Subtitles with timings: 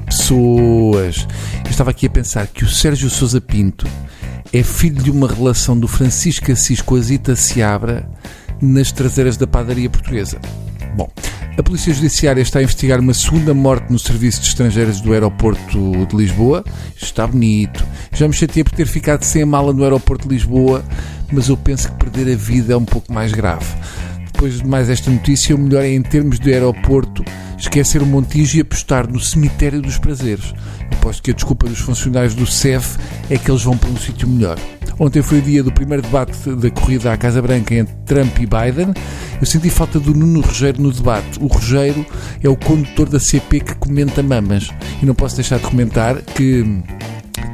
[0.00, 1.26] pessoas.
[1.64, 3.86] Eu estava aqui a pensar que o Sérgio Sousa Pinto
[4.52, 8.08] é filho de uma relação do Francisco Assis com a Zita Seabra
[8.60, 10.38] nas traseiras da padaria portuguesa.
[10.96, 11.10] Bom,
[11.56, 16.06] a Polícia Judiciária está a investigar uma segunda morte no Serviço de Estrangeiros do Aeroporto
[16.06, 16.64] de Lisboa.
[17.00, 17.84] Está bonito.
[18.12, 20.84] Já me chateei por ter ficado sem a mala no Aeroporto de Lisboa,
[21.32, 23.66] mas eu penso que perder a vida é um pouco mais grave.
[24.44, 27.24] Depois de mais esta notícia, o melhor é, em termos de aeroporto,
[27.56, 30.52] esquecer o Montijo e apostar no cemitério dos prazeres.
[30.92, 32.98] Aposto que a desculpa dos funcionários do CEF
[33.30, 34.58] é que eles vão para um sítio melhor.
[34.98, 38.44] Ontem foi o dia do primeiro debate da corrida à Casa Branca entre Trump e
[38.44, 38.92] Biden.
[39.40, 41.40] Eu senti falta do Nuno Rogério no debate.
[41.40, 42.04] O Rogério
[42.42, 44.68] é o condutor da CP que comenta mamas.
[45.02, 46.62] E não posso deixar de comentar que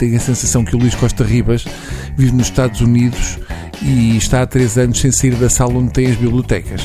[0.00, 1.64] tenho a sensação que o Luís Costa Ribas
[2.16, 3.38] vive nos Estados Unidos
[3.82, 6.82] e está há três anos sem sair da sala onde tem as bibliotecas.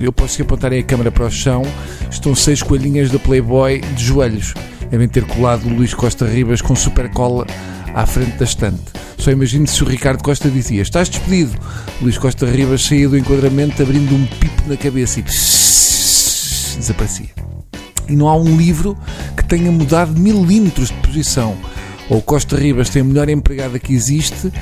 [0.00, 1.62] Eu posso apontar a câmara para o chão,
[2.10, 4.54] estão seis coelhinhas da Playboy de joelhos.
[4.90, 7.46] Devem ter colado o Luís Costa Ribas com super cola
[7.94, 8.82] à frente da estante.
[9.18, 11.58] Só imagino se o Ricardo Costa dizia: Estás despedido.
[12.00, 15.22] Luís Costa Ribas saía do enquadramento abrindo um pipo na cabeça e
[16.78, 17.30] desaparecia.
[18.08, 18.96] E não há um livro
[19.36, 21.56] que tenha mudado milímetros de posição.
[22.08, 24.52] Ou Costa Ribas tem a melhor empregada que existe,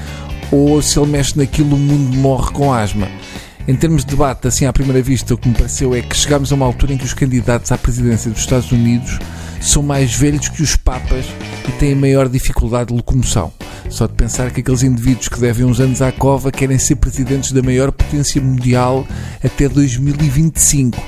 [0.50, 3.08] ou se ele mexe naquilo o mundo morre com asma.
[3.66, 6.52] Em termos de debate, assim à primeira vista, o que me pareceu é que chegámos
[6.52, 9.18] a uma altura em que os candidatos à presidência dos Estados Unidos
[9.58, 11.24] são mais velhos que os papas
[11.66, 13.50] e têm maior dificuldade de locomoção.
[13.88, 17.52] Só de pensar que aqueles indivíduos que devem uns anos à cova querem ser presidentes
[17.52, 19.06] da maior potência mundial
[19.42, 20.98] até 2025.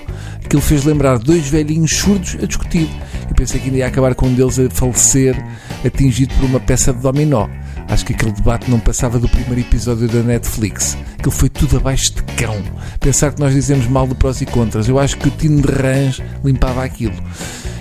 [0.43, 2.89] Aquilo fez lembrar dois velhinhos surdos a discutir.
[3.29, 5.37] Eu pensei que ainda ia acabar com um deles a falecer,
[5.85, 7.49] atingido por uma peça de dominó.
[7.89, 10.97] Acho que aquele debate não passava do primeiro episódio da Netflix.
[11.15, 12.57] Aquilo foi tudo abaixo de cão.
[13.01, 14.89] Pensar que nós dizemos mal de prós e contras.
[14.89, 17.15] Eu acho que o Tino de Rãs limpava aquilo.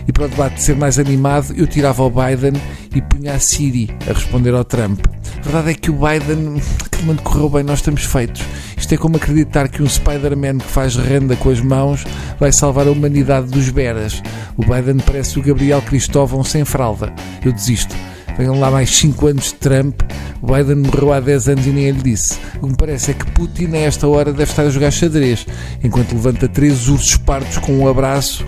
[0.08, 2.53] E para o debate ser mais animado, eu tirava o Biden
[2.96, 5.00] e punha a Siri a responder ao Trump.
[5.40, 8.44] A verdade é que o Biden, que correu bem, nós estamos feitos.
[8.78, 12.06] Isto é como acreditar que um Spider-Man que faz renda com as mãos
[12.40, 14.22] vai salvar a humanidade dos beras.
[14.56, 17.12] O Biden parece o Gabriel Cristóvão sem fralda.
[17.44, 17.96] Eu desisto.
[18.38, 20.01] Venham lá mais 5 anos de Trump.
[20.41, 22.38] O Biden morreu há 10 anos e nem ele disse.
[22.57, 25.46] O que me parece é que Putin, a esta hora, deve estar a jogar xadrez,
[25.84, 28.46] enquanto levanta três ursos partos com um abraço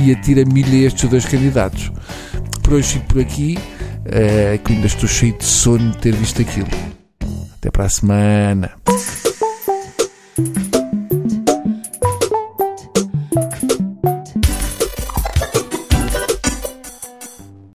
[0.00, 1.92] e atira milha a estes dois candidatos.
[2.62, 6.40] Por hoje fico por aqui, uh, que ainda estou cheio de sono de ter visto
[6.42, 6.68] aquilo.
[7.58, 8.72] Até para a semana.